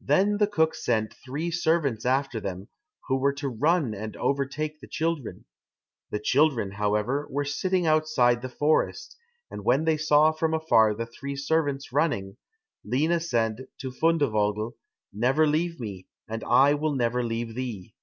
Then 0.00 0.38
the 0.38 0.48
cook 0.48 0.74
sent 0.74 1.14
three 1.14 1.52
servants 1.52 2.04
after 2.04 2.40
them, 2.40 2.66
who 3.06 3.16
were 3.16 3.32
to 3.34 3.48
run 3.48 3.94
and 3.94 4.16
overtake 4.16 4.80
the 4.80 4.88
children. 4.88 5.44
The 6.10 6.18
children, 6.18 6.72
however, 6.72 7.28
were 7.30 7.44
sitting 7.44 7.86
outside 7.86 8.42
the 8.42 8.48
forest, 8.48 9.16
and 9.48 9.64
when 9.64 9.84
they 9.84 9.96
saw 9.96 10.32
from 10.32 10.54
afar 10.54 10.92
the 10.96 11.06
three 11.06 11.36
servants 11.36 11.92
running, 11.92 12.36
Lina 12.84 13.20
said 13.20 13.68
to 13.78 13.92
Fundevogel, 13.92 14.74
"Never 15.12 15.46
leave 15.46 15.78
me, 15.78 16.08
and 16.26 16.42
I 16.42 16.74
will 16.74 16.96
never 16.96 17.22
leave 17.22 17.54
thee." 17.54 17.94